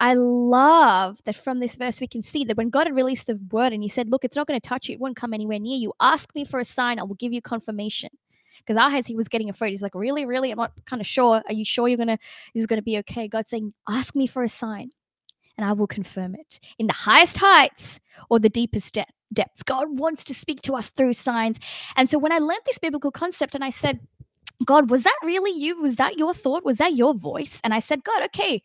I 0.00 0.14
love 0.14 1.20
that 1.26 1.36
from 1.36 1.60
this 1.60 1.76
verse 1.76 2.00
we 2.00 2.08
can 2.08 2.22
see 2.22 2.44
that 2.44 2.56
when 2.56 2.70
God 2.70 2.86
had 2.86 2.96
released 2.96 3.26
the 3.26 3.38
word 3.52 3.72
and 3.72 3.82
he 3.82 3.88
said, 3.88 4.10
Look, 4.10 4.24
it's 4.24 4.36
not 4.36 4.46
going 4.46 4.58
to 4.58 4.68
touch 4.68 4.88
you, 4.88 4.94
it 4.94 5.00
won't 5.00 5.16
come 5.16 5.34
anywhere 5.34 5.58
near 5.58 5.76
you. 5.76 5.92
Ask 6.00 6.34
me 6.34 6.44
for 6.44 6.58
a 6.58 6.64
sign, 6.64 6.98
I 6.98 7.04
will 7.04 7.16
give 7.16 7.32
you 7.32 7.42
confirmation. 7.42 8.10
Because 8.58 8.76
Ahaz, 8.76 9.06
he 9.06 9.16
was 9.16 9.28
getting 9.28 9.50
afraid. 9.50 9.70
He's 9.70 9.82
like, 9.82 9.94
Really, 9.94 10.24
really? 10.26 10.50
I'm 10.50 10.58
not 10.58 10.72
kind 10.86 11.00
of 11.00 11.06
sure. 11.06 11.42
Are 11.46 11.52
you 11.52 11.64
sure 11.64 11.86
you're 11.86 11.98
gonna 11.98 12.18
this 12.54 12.62
is 12.62 12.66
gonna 12.66 12.82
be 12.82 12.98
okay? 12.98 13.28
God's 13.28 13.50
saying, 13.50 13.74
Ask 13.88 14.16
me 14.16 14.26
for 14.26 14.42
a 14.42 14.48
sign, 14.48 14.90
and 15.58 15.66
I 15.66 15.72
will 15.72 15.86
confirm 15.86 16.34
it. 16.34 16.60
In 16.78 16.86
the 16.86 16.94
highest 16.94 17.36
heights 17.38 18.00
or 18.30 18.38
the 18.38 18.48
deepest 18.48 18.94
de- 18.94 19.06
depths. 19.32 19.62
God 19.62 19.98
wants 19.98 20.24
to 20.24 20.34
speak 20.34 20.62
to 20.62 20.74
us 20.74 20.90
through 20.90 21.12
signs. 21.12 21.58
And 21.96 22.08
so 22.10 22.18
when 22.18 22.32
I 22.32 22.38
learned 22.38 22.62
this 22.66 22.78
biblical 22.78 23.10
concept 23.10 23.54
and 23.54 23.64
I 23.64 23.70
said, 23.70 24.00
God, 24.64 24.90
was 24.90 25.04
that 25.04 25.16
really 25.24 25.52
you? 25.52 25.80
Was 25.80 25.96
that 25.96 26.18
your 26.18 26.34
thought? 26.34 26.64
Was 26.64 26.78
that 26.78 26.94
your 26.94 27.14
voice? 27.14 27.60
And 27.64 27.72
I 27.72 27.78
said, 27.78 28.04
God, 28.04 28.24
okay, 28.26 28.62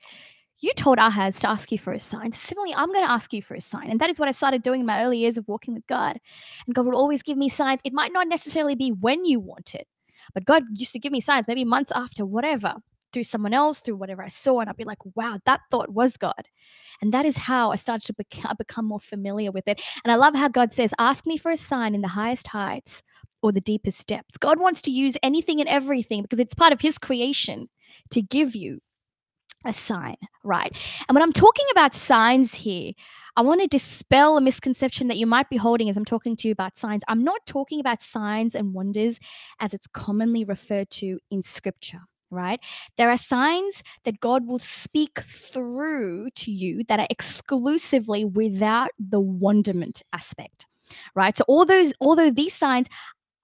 you 0.60 0.72
told 0.74 0.98
Ahaz 0.98 1.40
to 1.40 1.50
ask 1.50 1.72
you 1.72 1.78
for 1.78 1.94
a 1.94 2.00
sign. 2.00 2.31
Similarly, 2.31 2.74
I'm 2.74 2.92
going 2.92 3.06
to 3.06 3.12
ask 3.12 3.34
you 3.34 3.42
for 3.42 3.56
a 3.56 3.62
sign. 3.62 3.90
And 3.90 4.00
that 4.00 4.10
is 4.10 4.19
what 4.19 4.30
I 4.30 4.31
started 4.31 4.63
doing 4.63 4.81
in 4.81 4.86
my 4.86 5.04
early 5.04 5.18
years 5.18 5.38
of 5.38 5.48
walking 5.48 5.74
with 5.74 5.86
God. 5.88 6.19
And 6.66 6.74
God 6.74 6.86
would 6.86 6.96
always 6.96 7.22
give 7.22 7.38
me 7.38 7.50
signs. 7.50 7.81
It 7.84 7.94
might 7.94 8.13
not 8.13 8.28
necessarily 8.28 8.75
be 8.75 8.92
when 8.92 9.25
you 9.25 9.40
want 9.40 9.75
it, 9.75 9.88
but 10.34 10.46
God 10.46 10.63
used 10.74 10.94
to 10.94 11.00
give 11.00 11.12
me 11.12 11.19
signs, 11.19 11.48
maybe 11.48 11.66
months 11.66 11.92
after, 11.94 12.25
whatever, 12.25 12.75
through 13.12 13.25
someone 13.25 13.54
else, 13.54 13.81
through 13.81 13.98
whatever 13.98 14.24
I 14.24 14.30
saw. 14.30 14.60
And 14.60 14.69
I'd 14.69 14.78
be 14.78 14.86
like, 14.86 15.00
wow, 15.16 15.40
that 15.46 15.62
thought 15.72 15.90
was 15.90 16.18
God. 16.18 16.50
And 17.02 17.13
that 17.13 17.25
is 17.25 17.38
how 17.38 17.72
I 17.72 17.75
started 17.75 18.06
to 18.07 18.13
beca- 18.13 18.57
become 18.57 18.86
more 18.86 19.00
familiar 19.00 19.52
with 19.52 19.68
it. 19.68 19.81
And 20.04 20.12
I 20.12 20.16
love 20.16 20.36
how 20.36 20.48
God 20.48 20.72
says, 20.72 20.94
ask 21.00 21.25
me 21.25 21.38
for 21.38 21.52
a 21.52 21.57
sign 21.57 21.96
in 21.96 22.02
the 22.02 22.07
highest 22.07 22.48
heights 22.48 23.04
or 23.42 23.52
the 23.52 23.62
deepest 23.62 24.07
depths. 24.07 24.38
God 24.38 24.60
wants 24.60 24.81
to 24.84 24.92
use 24.92 25.18
anything 25.22 25.60
and 25.60 25.69
everything 25.69 26.22
because 26.22 26.40
it's 26.40 26.56
part 26.56 26.74
of 26.74 26.81
his 26.81 26.98
creation 26.98 27.69
to 28.12 28.22
give 28.22 28.56
you 28.56 28.80
a 29.65 29.73
sign, 29.73 30.17
right? 30.44 30.75
And 31.07 31.15
when 31.15 31.23
I'm 31.23 31.33
talking 31.33 31.65
about 31.71 31.94
signs 31.94 32.53
here, 32.53 32.94
I 33.38 33.41
want 33.41 33.62
to 33.62 33.67
dispel 33.67 34.38
a 34.38 34.41
misconception 34.41 35.07
that 35.09 35.17
you 35.17 35.27
might 35.27 35.50
be 35.50 35.57
holding 35.57 35.89
as 35.89 35.97
I'm 35.97 36.06
talking 36.06 36.35
to 36.38 36.47
you 36.47 36.51
about 36.53 36.77
signs. 36.77 37.03
I'm 37.07 37.23
not 37.23 37.45
talking 37.45 37.79
about 37.79 38.01
signs 38.01 38.56
and 38.56 38.73
wonders 38.73 39.19
as 39.59 39.73
it's 39.73 39.88
commonly 39.88 40.45
referred 40.45 40.89
to 40.91 41.19
in 41.29 41.41
scripture, 41.41 42.01
right? 42.29 42.62
There 42.97 43.09
are 43.09 43.17
signs 43.17 43.83
that 44.06 44.21
God 44.21 44.47
will 44.47 44.59
speak 44.59 45.19
through 45.19 46.29
to 46.35 46.51
you 46.51 46.83
that 46.88 47.00
are 47.00 47.07
exclusively 47.09 48.23
without 48.23 48.91
the 48.97 49.19
wonderment 49.19 50.01
aspect, 50.13 50.65
right? 51.13 51.35
So 51.35 51.44
all 51.47 51.65
those, 51.65 51.94
although 52.00 52.31
these 52.31 52.53
signs 52.53 52.88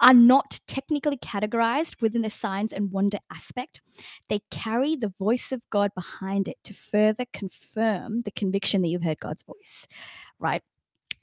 are 0.01 0.13
not 0.13 0.59
technically 0.67 1.17
categorized 1.17 2.01
within 2.01 2.23
the 2.23 2.29
signs 2.29 2.73
and 2.73 2.91
wonder 2.91 3.19
aspect. 3.31 3.81
They 4.29 4.41
carry 4.49 4.95
the 4.95 5.13
voice 5.19 5.51
of 5.51 5.61
God 5.69 5.91
behind 5.95 6.47
it 6.47 6.57
to 6.65 6.73
further 6.73 7.25
confirm 7.31 8.23
the 8.23 8.31
conviction 8.31 8.81
that 8.81 8.87
you've 8.87 9.03
heard 9.03 9.19
God's 9.19 9.43
voice, 9.43 9.87
right? 10.39 10.63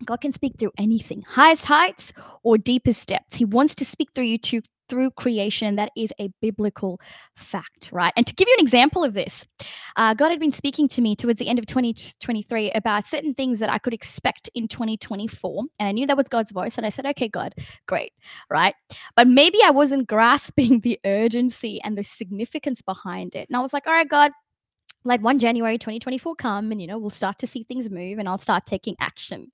God 0.04 0.20
can 0.20 0.32
speak 0.32 0.58
through 0.58 0.72
anything, 0.78 1.22
highest 1.22 1.64
heights 1.64 2.12
or 2.44 2.56
deepest 2.56 3.08
depths. 3.08 3.36
He 3.36 3.44
wants 3.44 3.74
to 3.76 3.84
speak 3.84 4.10
through 4.14 4.24
you 4.24 4.38
to 4.38 4.62
through 4.88 5.10
creation. 5.12 5.76
That 5.76 5.90
is 5.96 6.12
a 6.20 6.30
biblical 6.40 7.00
fact, 7.36 7.90
right? 7.92 8.12
And 8.16 8.26
to 8.26 8.34
give 8.34 8.48
you 8.48 8.54
an 8.58 8.62
example 8.62 9.04
of 9.04 9.14
this, 9.14 9.46
uh, 9.96 10.14
God 10.14 10.30
had 10.30 10.40
been 10.40 10.52
speaking 10.52 10.88
to 10.88 11.02
me 11.02 11.16
towards 11.16 11.38
the 11.38 11.48
end 11.48 11.58
of 11.58 11.66
2023 11.66 12.72
about 12.72 13.06
certain 13.06 13.34
things 13.34 13.58
that 13.58 13.70
I 13.70 13.78
could 13.78 13.94
expect 13.94 14.48
in 14.54 14.68
2024. 14.68 15.64
And 15.78 15.88
I 15.88 15.92
knew 15.92 16.06
that 16.06 16.16
was 16.16 16.28
God's 16.28 16.50
voice. 16.50 16.76
And 16.76 16.86
I 16.86 16.90
said, 16.90 17.06
okay, 17.06 17.28
God, 17.28 17.54
great, 17.86 18.12
right? 18.50 18.74
But 19.16 19.28
maybe 19.28 19.58
I 19.64 19.70
wasn't 19.70 20.08
grasping 20.08 20.80
the 20.80 20.98
urgency 21.04 21.80
and 21.82 21.96
the 21.96 22.04
significance 22.04 22.82
behind 22.82 23.34
it. 23.34 23.48
And 23.48 23.56
I 23.56 23.60
was 23.60 23.72
like, 23.72 23.86
all 23.86 23.92
right, 23.92 24.08
God, 24.08 24.32
let 25.04 25.20
1 25.20 25.38
January 25.38 25.78
2024 25.78 26.36
come 26.36 26.72
and, 26.72 26.80
you 26.80 26.86
know, 26.86 26.98
we'll 26.98 27.10
start 27.10 27.38
to 27.38 27.46
see 27.46 27.64
things 27.64 27.88
move 27.88 28.18
and 28.18 28.28
I'll 28.28 28.38
start 28.38 28.66
taking 28.66 28.96
action. 29.00 29.50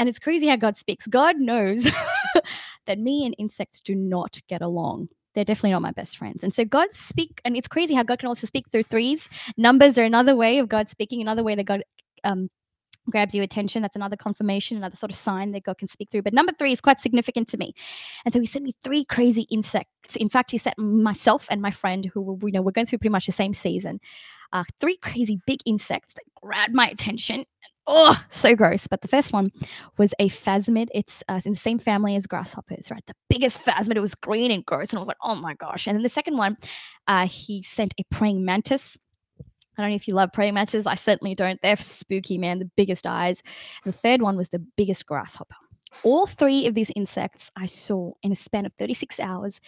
And 0.00 0.08
it's 0.08 0.18
crazy 0.18 0.46
how 0.46 0.56
God 0.56 0.78
speaks. 0.78 1.06
God 1.06 1.42
knows 1.42 1.84
that 2.86 2.98
me 2.98 3.26
and 3.26 3.34
insects 3.38 3.80
do 3.80 3.94
not 3.94 4.38
get 4.48 4.62
along. 4.62 5.10
They're 5.34 5.44
definitely 5.44 5.72
not 5.72 5.82
my 5.82 5.90
best 5.90 6.16
friends. 6.16 6.42
And 6.42 6.54
so 6.54 6.64
God 6.64 6.90
speak, 6.94 7.42
and 7.44 7.54
it's 7.54 7.68
crazy 7.68 7.94
how 7.94 8.02
God 8.02 8.18
can 8.18 8.28
also 8.28 8.46
speak 8.46 8.70
through 8.70 8.84
threes. 8.84 9.28
Numbers 9.58 9.98
are 9.98 10.02
another 10.02 10.34
way 10.34 10.58
of 10.58 10.70
God 10.70 10.88
speaking, 10.88 11.20
another 11.20 11.44
way 11.44 11.54
that 11.54 11.64
God 11.64 11.84
um, 12.24 12.48
grabs 13.10 13.34
your 13.34 13.44
attention. 13.44 13.82
That's 13.82 13.94
another 13.94 14.16
confirmation, 14.16 14.78
another 14.78 14.96
sort 14.96 15.12
of 15.12 15.18
sign 15.18 15.50
that 15.50 15.64
God 15.64 15.76
can 15.76 15.86
speak 15.86 16.10
through. 16.10 16.22
But 16.22 16.32
number 16.32 16.52
three 16.58 16.72
is 16.72 16.80
quite 16.80 16.98
significant 16.98 17.46
to 17.48 17.58
me. 17.58 17.74
And 18.24 18.32
so 18.32 18.40
he 18.40 18.46
sent 18.46 18.64
me 18.64 18.74
three 18.82 19.04
crazy 19.04 19.42
insects. 19.50 20.16
In 20.16 20.30
fact, 20.30 20.50
he 20.50 20.56
sent 20.56 20.78
myself 20.78 21.46
and 21.50 21.60
my 21.60 21.70
friend, 21.70 22.06
who 22.06 22.38
you 22.42 22.52
know 22.52 22.62
we're 22.62 22.72
going 22.72 22.86
through 22.86 23.00
pretty 23.00 23.12
much 23.12 23.26
the 23.26 23.32
same 23.32 23.52
season, 23.52 24.00
uh, 24.54 24.64
three 24.80 24.96
crazy 24.96 25.40
big 25.46 25.60
insects 25.66 26.14
that 26.14 26.24
grabbed 26.40 26.74
my 26.74 26.86
attention. 26.88 27.44
Oh, 27.92 28.16
so 28.28 28.54
gross. 28.54 28.86
But 28.86 29.00
the 29.00 29.08
first 29.08 29.32
one 29.32 29.50
was 29.98 30.14
a 30.20 30.28
phasmid. 30.28 30.86
It's 30.94 31.24
uh, 31.28 31.40
in 31.44 31.54
the 31.54 31.58
same 31.58 31.80
family 31.80 32.14
as 32.14 32.24
grasshoppers, 32.24 32.88
right? 32.88 33.04
The 33.06 33.16
biggest 33.28 33.64
phasmid. 33.64 33.96
It 33.96 34.00
was 34.00 34.14
green 34.14 34.52
and 34.52 34.64
gross. 34.64 34.90
And 34.90 34.98
I 34.98 35.00
was 35.00 35.08
like, 35.08 35.16
oh 35.24 35.34
my 35.34 35.54
gosh. 35.54 35.88
And 35.88 35.96
then 35.96 36.04
the 36.04 36.08
second 36.08 36.36
one, 36.36 36.56
uh, 37.08 37.26
he 37.26 37.62
sent 37.62 37.92
a 37.98 38.04
praying 38.04 38.44
mantis. 38.44 38.96
I 39.76 39.82
don't 39.82 39.90
know 39.90 39.96
if 39.96 40.06
you 40.06 40.14
love 40.14 40.32
praying 40.32 40.54
mantises. 40.54 40.86
I 40.86 40.94
certainly 40.94 41.34
don't. 41.34 41.60
They're 41.62 41.76
spooky, 41.76 42.38
man. 42.38 42.60
The 42.60 42.70
biggest 42.76 43.08
eyes. 43.08 43.42
The 43.84 43.90
third 43.90 44.22
one 44.22 44.36
was 44.36 44.50
the 44.50 44.60
biggest 44.60 45.04
grasshopper. 45.06 45.56
All 46.04 46.28
three 46.28 46.68
of 46.68 46.74
these 46.76 46.92
insects 46.94 47.50
I 47.56 47.66
saw 47.66 48.12
in 48.22 48.30
a 48.30 48.36
span 48.36 48.66
of 48.66 48.72
36 48.74 49.18
hours, 49.18 49.60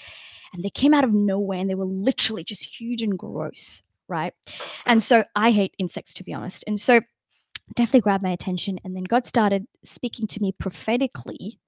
and 0.54 0.62
they 0.62 0.70
came 0.70 0.94
out 0.94 1.02
of 1.02 1.12
nowhere 1.12 1.58
and 1.58 1.68
they 1.68 1.74
were 1.74 1.86
literally 1.86 2.44
just 2.44 2.62
huge 2.62 3.02
and 3.02 3.18
gross, 3.18 3.82
right? 4.06 4.32
And 4.86 5.02
so 5.02 5.24
I 5.34 5.50
hate 5.50 5.74
insects, 5.78 6.14
to 6.14 6.22
be 6.24 6.32
honest. 6.32 6.62
And 6.68 6.78
so 6.78 7.00
definitely 7.74 8.00
grabbed 8.00 8.22
my 8.22 8.30
attention. 8.30 8.78
And 8.84 8.96
then 8.96 9.04
God 9.04 9.26
started 9.26 9.66
speaking 9.84 10.26
to 10.28 10.40
me 10.40 10.52
prophetically 10.52 11.58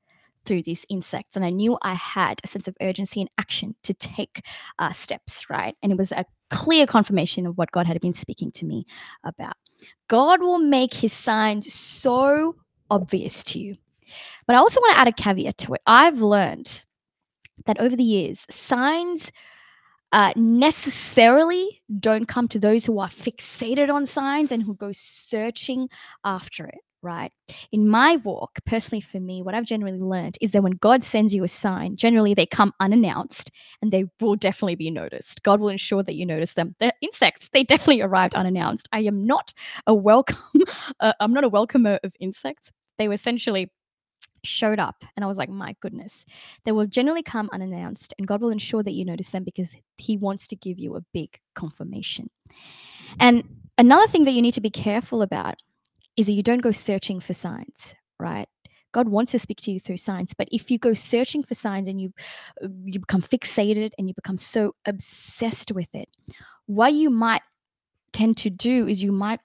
through 0.44 0.62
these 0.62 0.84
insects. 0.88 1.36
And 1.36 1.44
I 1.44 1.50
knew 1.50 1.78
I 1.82 1.94
had 1.94 2.40
a 2.44 2.48
sense 2.48 2.68
of 2.68 2.76
urgency 2.80 3.20
and 3.20 3.30
action 3.38 3.74
to 3.82 3.94
take 3.94 4.44
uh, 4.78 4.92
steps, 4.92 5.48
right? 5.48 5.74
And 5.82 5.90
it 5.90 5.98
was 5.98 6.12
a 6.12 6.24
clear 6.50 6.86
confirmation 6.86 7.46
of 7.46 7.56
what 7.56 7.72
God 7.72 7.86
had 7.86 8.00
been 8.00 8.14
speaking 8.14 8.52
to 8.52 8.66
me 8.66 8.86
about. 9.24 9.56
God 10.08 10.40
will 10.40 10.58
make 10.58 10.94
his 10.94 11.12
signs 11.12 11.72
so 11.72 12.56
obvious 12.90 13.42
to 13.44 13.58
you. 13.58 13.76
But 14.46 14.56
I 14.56 14.58
also 14.58 14.80
want 14.80 14.94
to 14.94 15.00
add 15.00 15.08
a 15.08 15.12
caveat 15.12 15.56
to 15.58 15.74
it. 15.74 15.80
I've 15.86 16.20
learned 16.20 16.84
that 17.64 17.80
over 17.80 17.96
the 17.96 18.04
years, 18.04 18.46
signs 18.50 19.32
uh, 20.14 20.32
necessarily 20.36 21.82
don't 21.98 22.28
come 22.28 22.46
to 22.46 22.58
those 22.60 22.84
who 22.86 23.00
are 23.00 23.08
fixated 23.08 23.92
on 23.92 24.06
signs 24.06 24.52
and 24.52 24.62
who 24.62 24.72
go 24.76 24.92
searching 24.92 25.88
after 26.24 26.66
it, 26.66 26.78
right? 27.02 27.32
In 27.72 27.88
my 27.88 28.14
walk, 28.18 28.60
personally 28.64 29.00
for 29.00 29.18
me, 29.18 29.42
what 29.42 29.56
I've 29.56 29.64
generally 29.64 29.98
learned 29.98 30.38
is 30.40 30.52
that 30.52 30.62
when 30.62 30.74
God 30.74 31.02
sends 31.02 31.34
you 31.34 31.42
a 31.42 31.48
sign, 31.48 31.96
generally 31.96 32.32
they 32.32 32.46
come 32.46 32.72
unannounced 32.78 33.50
and 33.82 33.90
they 33.90 34.04
will 34.20 34.36
definitely 34.36 34.76
be 34.76 34.88
noticed. 34.88 35.42
God 35.42 35.58
will 35.58 35.68
ensure 35.68 36.04
that 36.04 36.14
you 36.14 36.24
notice 36.24 36.54
them. 36.54 36.76
The 36.78 36.94
insects, 37.00 37.48
they 37.52 37.64
definitely 37.64 38.02
arrived 38.02 38.36
unannounced. 38.36 38.88
I 38.92 39.00
am 39.00 39.26
not 39.26 39.52
a 39.88 39.94
welcome, 39.94 40.62
uh, 41.00 41.14
I'm 41.18 41.32
not 41.32 41.42
a 41.42 41.48
welcomer 41.48 41.98
of 42.04 42.14
insects. 42.20 42.70
They 42.98 43.08
were 43.08 43.14
essentially 43.14 43.72
showed 44.44 44.78
up 44.78 45.04
and 45.16 45.24
I 45.24 45.28
was 45.28 45.36
like, 45.36 45.48
my 45.48 45.76
goodness, 45.80 46.24
they 46.64 46.72
will 46.72 46.86
generally 46.86 47.22
come 47.22 47.50
unannounced 47.52 48.14
and 48.18 48.26
God 48.26 48.40
will 48.40 48.50
ensure 48.50 48.82
that 48.82 48.92
you 48.92 49.04
notice 49.04 49.30
them 49.30 49.44
because 49.44 49.72
He 49.96 50.16
wants 50.16 50.46
to 50.48 50.56
give 50.56 50.78
you 50.78 50.96
a 50.96 51.04
big 51.12 51.38
confirmation. 51.54 52.30
And 53.18 53.44
another 53.78 54.06
thing 54.06 54.24
that 54.24 54.32
you 54.32 54.42
need 54.42 54.54
to 54.54 54.60
be 54.60 54.70
careful 54.70 55.22
about 55.22 55.56
is 56.16 56.26
that 56.26 56.32
you 56.32 56.42
don't 56.42 56.62
go 56.62 56.72
searching 56.72 57.20
for 57.20 57.32
signs, 57.32 57.94
right? 58.18 58.48
God 58.92 59.08
wants 59.08 59.32
to 59.32 59.38
speak 59.40 59.58
to 59.62 59.72
you 59.72 59.80
through 59.80 59.96
signs, 59.96 60.34
but 60.34 60.48
if 60.52 60.70
you 60.70 60.78
go 60.78 60.94
searching 60.94 61.42
for 61.42 61.54
signs 61.54 61.88
and 61.88 62.00
you 62.00 62.12
uh, 62.62 62.68
you 62.84 63.00
become 63.00 63.22
fixated 63.22 63.90
and 63.98 64.08
you 64.08 64.14
become 64.14 64.38
so 64.38 64.74
obsessed 64.86 65.72
with 65.72 65.88
it, 65.92 66.08
what 66.66 66.92
you 66.92 67.10
might 67.10 67.42
tend 68.12 68.36
to 68.38 68.50
do 68.50 68.86
is 68.86 69.02
you 69.02 69.10
might 69.10 69.40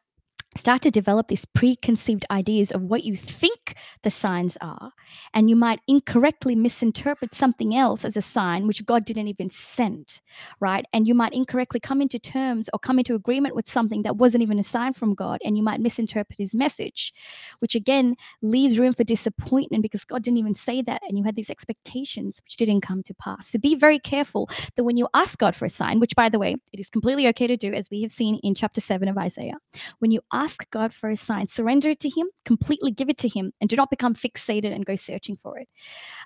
start 0.59 0.81
to 0.81 0.91
develop 0.91 1.27
these 1.27 1.45
preconceived 1.45 2.25
ideas 2.29 2.71
of 2.71 2.81
what 2.83 3.03
you 3.03 3.15
think 3.15 3.75
the 4.03 4.09
signs 4.09 4.57
are 4.61 4.91
and 5.33 5.49
you 5.49 5.55
might 5.55 5.79
incorrectly 5.87 6.55
misinterpret 6.55 7.33
something 7.33 7.75
else 7.75 8.05
as 8.05 8.17
a 8.17 8.21
sign 8.21 8.67
which 8.67 8.85
god 8.85 9.05
didn't 9.05 9.27
even 9.27 9.49
send 9.49 10.21
right? 10.59 10.85
And 10.93 11.07
you 11.07 11.13
might 11.13 11.33
incorrectly 11.33 11.79
come 11.79 12.01
into 12.01 12.19
terms 12.19 12.69
or 12.73 12.79
come 12.79 12.99
into 12.99 13.15
agreement 13.15 13.55
with 13.55 13.69
something 13.69 14.01
that 14.03 14.17
wasn't 14.17 14.43
even 14.43 14.59
a 14.59 14.63
sign 14.63 14.93
from 14.93 15.13
god 15.13 15.39
and 15.43 15.57
you 15.57 15.63
might 15.63 15.79
misinterpret 15.79 16.37
his 16.37 16.53
message 16.53 17.13
which 17.59 17.75
again 17.75 18.15
leaves 18.41 18.79
room 18.79 18.93
for 18.93 19.03
disappointment 19.03 19.81
because 19.81 20.03
god 20.05 20.23
didn't 20.23 20.37
even 20.37 20.55
say 20.55 20.81
that 20.81 21.01
and 21.07 21.17
you 21.17 21.23
had 21.23 21.35
these 21.35 21.49
expectations 21.49 22.41
which 22.43 22.57
didn't 22.57 22.81
come 22.81 23.03
to 23.03 23.13
pass. 23.15 23.47
So 23.47 23.59
be 23.59 23.75
very 23.75 23.99
careful 23.99 24.49
that 24.75 24.83
when 24.83 24.97
you 24.97 25.07
ask 25.13 25.37
god 25.37 25.55
for 25.55 25.65
a 25.65 25.69
sign 25.69 25.99
which 25.99 26.15
by 26.15 26.29
the 26.29 26.39
way 26.39 26.55
it 26.73 26.79
is 26.79 26.89
completely 26.89 27.27
okay 27.29 27.47
to 27.47 27.57
do 27.57 27.73
as 27.73 27.89
we 27.89 28.01
have 28.01 28.11
seen 28.11 28.39
in 28.43 28.55
chapter 28.55 28.81
7 28.81 29.07
of 29.07 29.17
isaiah 29.17 29.57
when 29.99 30.11
you 30.11 30.21
ask 30.33 30.48
God 30.71 30.93
for 30.93 31.09
a 31.09 31.15
sign, 31.15 31.47
surrender 31.47 31.89
it 31.89 31.99
to 32.01 32.09
Him, 32.09 32.27
completely 32.45 32.91
give 32.91 33.09
it 33.09 33.17
to 33.19 33.27
Him, 33.27 33.51
and 33.59 33.69
do 33.69 33.75
not 33.75 33.89
become 33.89 34.13
fixated 34.13 34.73
and 34.73 34.85
go 34.85 34.95
searching 34.95 35.37
for 35.37 35.57
it. 35.57 35.67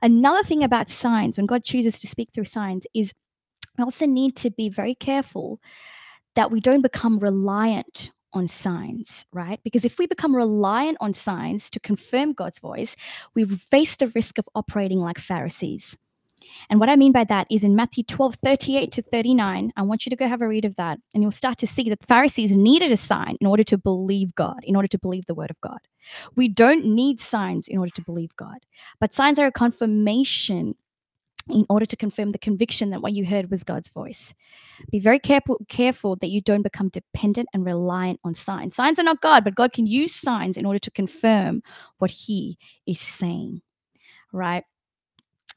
Another 0.02 0.44
thing 0.44 0.64
about 0.64 0.90
signs, 0.90 1.38
when 1.38 1.46
God 1.46 1.64
chooses 1.64 2.00
to 2.00 2.08
speak 2.08 2.30
through 2.34 2.46
signs, 2.46 2.86
is 2.94 3.14
we 3.78 3.84
also 3.84 4.06
need 4.06 4.36
to 4.38 4.52
be 4.52 4.70
very 4.70 4.96
careful 4.96 5.60
that 6.36 6.52
we 6.52 6.60
don't 6.60 6.82
become 6.82 7.20
reliant 7.20 8.12
on 8.34 8.48
signs, 8.48 9.26
right? 9.32 9.60
Because 9.64 9.86
if 9.86 10.00
we 10.00 10.08
become 10.08 10.36
reliant 10.36 10.98
on 11.00 11.14
signs 11.14 11.70
to 11.70 11.80
confirm 11.80 12.34
God's 12.34 12.60
voice, 12.60 12.96
we 13.36 13.46
face 13.46 13.96
the 13.96 14.08
risk 14.10 14.38
of 14.38 14.50
operating 14.56 15.00
like 15.00 15.20
Pharisees. 15.20 15.96
And 16.70 16.80
what 16.80 16.90
I 16.90 16.96
mean 16.96 17.12
by 17.12 17.24
that 17.26 17.48
is 17.50 17.64
in 17.64 17.76
Matthew 17.76 18.04
12, 18.04 18.36
38 18.44 18.92
to 18.92 19.02
39, 19.02 19.74
I 19.76 19.82
want 19.82 20.06
you 20.06 20.10
to 20.10 20.16
go 20.16 20.28
have 20.28 20.42
a 20.42 20.48
read 20.48 20.66
of 20.66 20.76
that. 20.76 21.00
And 21.14 21.24
you'll 21.24 21.32
start 21.32 21.58
to 21.60 21.68
see 21.68 21.90
that 21.90 22.00
the 22.00 22.08
Pharisees 22.08 22.56
needed 22.56 22.92
a 22.92 22.98
sign 22.98 23.38
in 23.40 23.48
order 23.48 23.64
to 23.64 23.78
believe 23.78 24.36
God, 24.36 24.60
in 24.64 24.76
order 24.76 24.88
to 24.88 25.00
believe 25.00 25.26
the 25.26 25.36
word 25.36 25.52
of 25.52 25.62
God. 25.62 25.80
We 26.36 26.48
don't 26.48 26.86
need 26.86 27.20
signs 27.20 27.68
in 27.68 27.78
order 27.78 27.92
to 27.96 28.02
believe 28.02 28.36
God, 28.36 28.58
but 29.00 29.14
signs 29.14 29.40
are 29.40 29.48
a 29.48 29.52
confirmation 29.52 30.76
in 31.50 31.66
order 31.70 31.86
to 31.86 31.98
confirm 31.98 32.30
the 32.30 32.38
conviction 32.38 32.90
that 32.90 33.02
what 33.02 33.14
you 33.14 33.26
heard 33.26 33.52
was 33.52 33.64
God's 33.64 33.90
voice. 33.90 34.34
Be 34.92 35.00
very 35.00 35.20
careful, 35.20 35.60
careful 35.68 36.16
that 36.18 36.30
you 36.30 36.42
don't 36.42 36.62
become 36.62 36.90
dependent 36.90 37.50
and 37.54 37.66
reliant 37.66 38.20
on 38.24 38.34
signs. 38.34 38.76
Signs 38.76 38.98
are 38.98 39.04
not 39.04 39.22
God, 39.22 39.44
but 39.44 39.56
God 39.56 39.74
can 39.74 39.86
use 39.86 40.16
signs 40.16 40.58
in 40.58 40.66
order 40.66 40.80
to 40.80 40.92
confirm 40.92 41.62
what 41.98 42.12
He 42.12 42.58
is 42.88 43.00
saying, 43.00 43.62
right? 44.32 44.64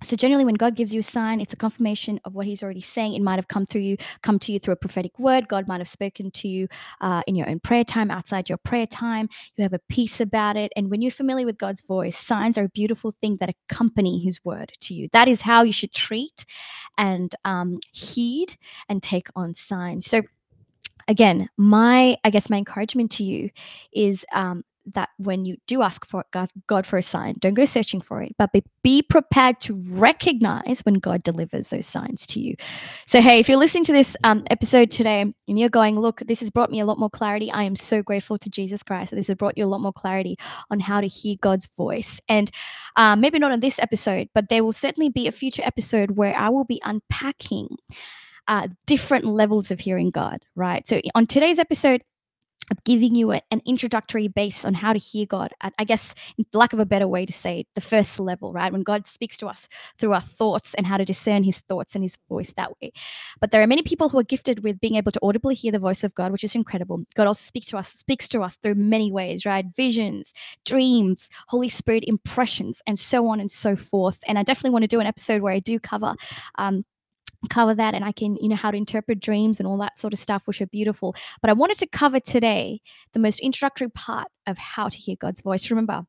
So 0.02 0.16
generally 0.16 0.44
when 0.44 0.54
god 0.54 0.74
gives 0.74 0.92
you 0.92 1.00
a 1.00 1.02
sign 1.02 1.40
it's 1.40 1.52
a 1.52 1.56
confirmation 1.56 2.20
of 2.24 2.34
what 2.34 2.46
he's 2.46 2.62
already 2.62 2.80
saying. 2.80 3.14
It 3.14 3.22
might 3.22 3.36
have 3.36 3.48
come 3.48 3.66
through 3.66 3.82
you 3.82 3.96
come 4.22 4.38
to 4.40 4.52
you 4.52 4.58
through 4.58 4.72
a 4.72 4.76
prophetic 4.76 5.18
word. 5.18 5.48
God 5.48 5.68
might 5.68 5.80
have 5.80 5.88
spoken 5.88 6.30
to 6.32 6.48
you 6.48 6.68
uh, 7.00 7.22
in 7.26 7.34
your 7.34 7.48
own 7.48 7.60
prayer 7.60 7.84
time 7.84 8.10
outside 8.10 8.48
your 8.48 8.58
prayer 8.58 8.86
time. 8.86 9.28
You 9.56 9.62
have 9.62 9.72
a 9.72 9.80
peace 9.88 10.20
about 10.20 10.56
it. 10.56 10.72
And 10.76 10.90
when 10.90 11.02
you're 11.02 11.10
familiar 11.10 11.46
with 11.46 11.58
god's 11.58 11.82
voice 11.82 12.16
signs 12.16 12.58
are 12.58 12.64
a 12.64 12.68
beautiful 12.68 13.14
thing 13.20 13.36
that 13.40 13.54
accompany 13.70 14.18
his 14.18 14.44
word 14.44 14.72
to 14.80 14.94
you. 14.94 15.08
That 15.12 15.28
is 15.28 15.40
how 15.40 15.62
you 15.62 15.72
should 15.72 15.92
treat 15.92 16.44
and 16.98 17.34
um, 17.44 17.80
heed 17.92 18.56
and 18.88 19.02
take 19.02 19.28
on 19.36 19.54
signs. 19.54 20.06
So 20.06 20.22
again 21.08 21.48
my 21.56 22.16
i 22.24 22.30
guess 22.30 22.50
my 22.50 22.56
encouragement 22.56 23.12
to 23.12 23.22
you 23.22 23.48
is 23.92 24.26
um, 24.32 24.64
that 24.94 25.10
when 25.18 25.44
you 25.44 25.56
do 25.66 25.82
ask 25.82 26.06
for 26.06 26.24
God, 26.32 26.50
God 26.66 26.86
for 26.86 26.96
a 26.96 27.02
sign, 27.02 27.36
don't 27.38 27.54
go 27.54 27.64
searching 27.64 28.00
for 28.00 28.22
it, 28.22 28.34
but 28.38 28.52
be, 28.52 28.62
be 28.82 29.02
prepared 29.02 29.60
to 29.60 29.80
recognize 29.90 30.80
when 30.84 30.94
God 30.94 31.22
delivers 31.22 31.70
those 31.70 31.86
signs 31.86 32.26
to 32.28 32.40
you. 32.40 32.54
So, 33.06 33.20
hey, 33.20 33.40
if 33.40 33.48
you're 33.48 33.58
listening 33.58 33.84
to 33.84 33.92
this 33.92 34.16
um, 34.24 34.44
episode 34.50 34.90
today 34.90 35.20
and 35.20 35.58
you're 35.58 35.68
going, 35.68 35.98
look, 35.98 36.20
this 36.26 36.40
has 36.40 36.50
brought 36.50 36.70
me 36.70 36.80
a 36.80 36.86
lot 36.86 36.98
more 36.98 37.10
clarity, 37.10 37.50
I 37.50 37.64
am 37.64 37.76
so 37.76 38.02
grateful 38.02 38.38
to 38.38 38.50
Jesus 38.50 38.82
Christ 38.82 39.10
that 39.10 39.16
this 39.16 39.26
has 39.26 39.36
brought 39.36 39.58
you 39.58 39.64
a 39.64 39.66
lot 39.66 39.80
more 39.80 39.92
clarity 39.92 40.38
on 40.70 40.80
how 40.80 41.00
to 41.00 41.08
hear 41.08 41.36
God's 41.40 41.66
voice. 41.76 42.20
And 42.28 42.50
um, 42.96 43.20
maybe 43.20 43.38
not 43.38 43.52
on 43.52 43.60
this 43.60 43.78
episode, 43.78 44.28
but 44.34 44.48
there 44.48 44.64
will 44.64 44.72
certainly 44.72 45.08
be 45.08 45.26
a 45.26 45.32
future 45.32 45.62
episode 45.64 46.12
where 46.12 46.36
I 46.36 46.48
will 46.48 46.64
be 46.64 46.80
unpacking. 46.84 47.76
Uh, 48.48 48.68
different 48.86 49.24
levels 49.24 49.72
of 49.72 49.80
hearing 49.80 50.08
God, 50.08 50.44
right? 50.54 50.86
So, 50.86 51.00
on 51.16 51.26
today's 51.26 51.58
episode, 51.58 52.04
of 52.70 52.82
giving 52.84 53.14
you 53.14 53.32
a, 53.32 53.42
an 53.50 53.62
introductory 53.64 54.28
base 54.28 54.64
on 54.64 54.74
how 54.74 54.92
to 54.92 54.98
hear 54.98 55.26
God. 55.26 55.52
At, 55.60 55.74
I 55.78 55.84
guess, 55.84 56.14
lack 56.52 56.72
of 56.72 56.78
a 56.78 56.86
better 56.86 57.08
way 57.08 57.26
to 57.26 57.32
say 57.32 57.60
it, 57.60 57.66
the 57.74 57.80
first 57.80 58.18
level, 58.18 58.52
right? 58.52 58.72
When 58.72 58.82
God 58.82 59.06
speaks 59.06 59.36
to 59.38 59.46
us 59.46 59.68
through 59.98 60.12
our 60.12 60.20
thoughts 60.20 60.74
and 60.74 60.86
how 60.86 60.96
to 60.96 61.04
discern 61.04 61.44
his 61.44 61.60
thoughts 61.60 61.94
and 61.94 62.02
his 62.04 62.16
voice 62.28 62.52
that 62.56 62.72
way. 62.80 62.92
But 63.40 63.50
there 63.50 63.62
are 63.62 63.66
many 63.66 63.82
people 63.82 64.08
who 64.08 64.18
are 64.18 64.24
gifted 64.24 64.62
with 64.62 64.80
being 64.80 64.96
able 64.96 65.12
to 65.12 65.20
audibly 65.22 65.54
hear 65.54 65.72
the 65.72 65.78
voice 65.78 66.04
of 66.04 66.14
God, 66.14 66.32
which 66.32 66.44
is 66.44 66.54
incredible. 66.54 67.02
God 67.14 67.26
also 67.26 67.42
speaks 67.42 67.66
to 67.68 67.76
us, 67.76 67.92
speaks 67.92 68.28
to 68.28 68.42
us 68.42 68.56
through 68.56 68.74
many 68.74 69.12
ways, 69.12 69.46
right? 69.46 69.66
Visions, 69.76 70.32
dreams, 70.64 71.28
Holy 71.48 71.68
Spirit 71.68 72.04
impressions, 72.06 72.82
and 72.86 72.98
so 72.98 73.28
on 73.28 73.40
and 73.40 73.50
so 73.50 73.76
forth. 73.76 74.18
And 74.26 74.38
I 74.38 74.42
definitely 74.42 74.70
want 74.70 74.82
to 74.82 74.88
do 74.88 75.00
an 75.00 75.06
episode 75.06 75.42
where 75.42 75.52
I 75.52 75.60
do 75.60 75.78
cover 75.78 76.14
um, 76.56 76.84
cover 77.50 77.74
that 77.74 77.94
and 77.94 78.04
I 78.04 78.12
can, 78.12 78.36
you 78.36 78.48
know, 78.48 78.56
how 78.56 78.70
to 78.70 78.76
interpret 78.76 79.20
dreams 79.20 79.58
and 79.58 79.66
all 79.66 79.78
that 79.78 79.98
sort 79.98 80.12
of 80.12 80.18
stuff, 80.18 80.46
which 80.46 80.60
are 80.60 80.66
beautiful. 80.66 81.14
But 81.40 81.50
I 81.50 81.54
wanted 81.54 81.78
to 81.78 81.86
cover 81.86 82.20
today 82.20 82.80
the 83.12 83.18
most 83.18 83.40
introductory 83.40 83.88
part 83.90 84.28
of 84.46 84.58
how 84.58 84.88
to 84.88 84.98
hear 84.98 85.16
God's 85.18 85.40
voice. 85.40 85.70
Remember, 85.70 86.04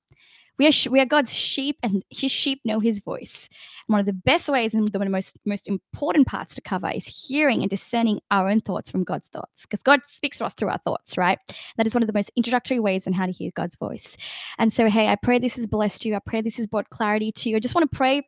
we 0.58 0.68
are, 0.68 0.90
we 0.90 1.00
are 1.00 1.06
God's 1.06 1.34
sheep 1.34 1.78
and 1.84 2.04
his 2.10 2.32
sheep 2.32 2.62
know 2.66 2.80
his 2.80 3.00
voice. 3.00 3.48
And 3.88 3.94
one 3.94 4.00
of 4.00 4.06
the 4.06 4.14
best 4.14 4.50
ways 4.50 4.74
and 4.74 4.88
the 4.88 5.00
most, 5.10 5.38
most 5.46 5.68
important 5.68 6.28
parts 6.28 6.56
to 6.56 6.62
cover 6.62 6.90
is 6.90 7.06
hearing 7.06 7.62
and 7.62 7.70
discerning 7.70 8.20
our 8.32 8.50
own 8.50 8.62
thoughts 8.62 8.90
from 8.90 9.04
God's 9.04 9.28
thoughts 9.28 9.64
because 9.64 9.82
God 9.82 10.06
speaks 10.06 10.40
to 10.40 10.46
us 10.46 10.54
through 10.56 10.70
our 10.70 10.80
thoughts, 10.80 11.18
right? 11.18 11.38
That 11.78 11.86
is 11.86 11.94
one 11.94 12.02
of 12.02 12.08
the 12.08 12.14
most 12.14 12.32
introductory 12.36 12.80
ways 12.80 13.06
on 13.06 13.14
how 13.14 13.28
to 13.28 13.32
hear 13.32 13.52
God's 13.54 13.76
voice. 13.76 14.18
And 14.58 14.74
so, 14.74 14.90
hey, 14.90 15.08
I 15.08 15.16
pray 15.16 15.38
this 15.38 15.58
has 15.58 15.68
blessed 15.68 16.06
you. 16.06 16.16
I 16.16 16.20
pray 16.20 16.42
this 16.42 16.58
has 16.58 16.68
brought 16.68 16.90
clarity 16.90 17.32
to 17.34 17.50
you. 17.50 17.56
I 17.56 17.60
just 17.60 17.76
want 17.76 17.90
to 17.90 17.96
pray 17.96 18.28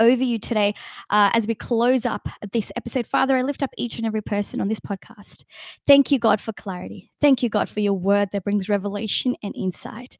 over 0.00 0.22
you 0.22 0.38
today 0.38 0.74
uh, 1.10 1.30
as 1.32 1.46
we 1.46 1.54
close 1.54 2.04
up 2.06 2.28
this 2.52 2.72
episode. 2.76 3.06
Father, 3.06 3.36
I 3.36 3.42
lift 3.42 3.62
up 3.62 3.70
each 3.76 3.98
and 3.98 4.06
every 4.06 4.22
person 4.22 4.60
on 4.60 4.68
this 4.68 4.80
podcast. 4.80 5.44
Thank 5.86 6.10
you, 6.10 6.18
God, 6.18 6.40
for 6.40 6.52
clarity. 6.52 7.10
Thank 7.20 7.42
you, 7.42 7.48
God, 7.48 7.68
for 7.68 7.80
your 7.80 7.94
word 7.94 8.30
that 8.32 8.44
brings 8.44 8.68
revelation 8.68 9.36
and 9.42 9.54
insight. 9.56 10.18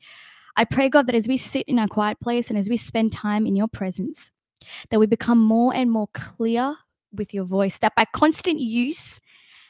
I 0.57 0.65
pray, 0.65 0.89
God, 0.89 1.07
that 1.07 1.17
as 1.17 1.27
we 1.27 1.37
sit 1.37 1.67
in 1.69 1.79
our 1.79 1.89
quiet 1.89 2.21
place 2.21 2.49
and 2.49 2.59
as 2.59 2.69
we 2.69 2.77
spend 2.77 3.13
time 3.13 3.47
in 3.47 3.57
your 3.57 3.69
presence, 3.69 4.31
that 4.91 5.01
we 5.01 5.07
become 5.07 5.39
more 5.39 5.75
and 5.75 5.91
more 5.91 6.09
clear 6.15 6.77
with 7.13 7.35
your 7.35 7.45
voice, 7.45 7.79
that 7.79 7.95
by 7.97 8.05
constant 8.13 8.61
use 8.61 9.21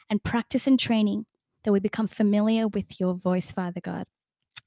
and 0.09 0.23
practice 0.23 0.67
and 0.67 0.79
training, 0.79 1.25
that 1.63 1.71
we 1.71 1.79
become 1.79 2.07
familiar 2.07 2.67
with 2.67 2.99
your 2.99 3.15
voice, 3.15 3.51
Father 3.51 3.81
God. 3.81 4.05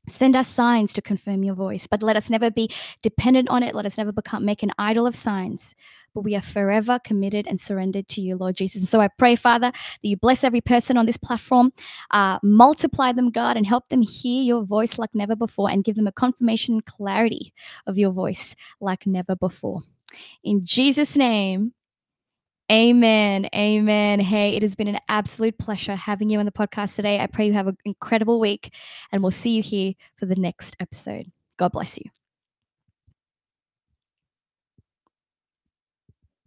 Send 0.08 0.36
us 0.36 0.48
signs 0.48 0.92
to 0.94 1.02
confirm 1.02 1.42
your 1.44 1.54
voice, 1.54 1.86
but 1.86 2.02
let 2.02 2.16
us 2.16 2.30
never 2.30 2.50
be 2.50 2.70
dependent 3.02 3.48
on 3.48 3.62
it. 3.62 3.74
Let 3.74 3.86
us 3.86 3.98
never 3.98 4.12
become 4.12 4.44
make 4.44 4.62
an 4.62 4.72
idol 4.78 5.06
of 5.06 5.14
signs. 5.14 5.74
But 6.14 6.22
we 6.22 6.34
are 6.34 6.42
forever 6.42 6.98
committed 7.04 7.46
and 7.46 7.60
surrendered 7.60 8.08
to 8.08 8.20
you, 8.20 8.36
Lord 8.36 8.56
Jesus. 8.56 8.80
And 8.82 8.88
so 8.88 9.00
I 9.00 9.08
pray, 9.08 9.36
Father, 9.36 9.70
that 9.70 10.08
you 10.08 10.16
bless 10.16 10.42
every 10.42 10.60
person 10.60 10.96
on 10.96 11.06
this 11.06 11.16
platform, 11.16 11.72
uh, 12.10 12.38
multiply 12.42 13.12
them, 13.12 13.30
God, 13.30 13.56
and 13.56 13.66
help 13.66 13.88
them 13.88 14.02
hear 14.02 14.42
your 14.42 14.64
voice 14.64 14.98
like 14.98 15.14
never 15.14 15.36
before, 15.36 15.70
and 15.70 15.84
give 15.84 15.96
them 15.96 16.06
a 16.06 16.12
confirmation 16.12 16.80
clarity 16.80 17.52
of 17.86 17.98
your 17.98 18.10
voice 18.10 18.56
like 18.80 19.06
never 19.06 19.36
before. 19.36 19.82
In 20.42 20.64
Jesus' 20.64 21.16
name, 21.16 21.72
Amen. 22.70 23.48
Amen. 23.54 24.20
Hey, 24.20 24.54
it 24.54 24.62
has 24.62 24.74
been 24.74 24.88
an 24.88 24.98
absolute 25.08 25.56
pleasure 25.56 25.96
having 25.96 26.28
you 26.28 26.38
on 26.38 26.44
the 26.44 26.52
podcast 26.52 26.96
today. 26.96 27.18
I 27.18 27.26
pray 27.26 27.46
you 27.46 27.54
have 27.54 27.66
an 27.66 27.78
incredible 27.86 28.40
week, 28.40 28.74
and 29.10 29.22
we'll 29.22 29.30
see 29.30 29.50
you 29.50 29.62
here 29.62 29.94
for 30.16 30.26
the 30.26 30.36
next 30.36 30.76
episode. 30.78 31.32
God 31.56 31.72
bless 31.72 31.96
you. 31.96 32.04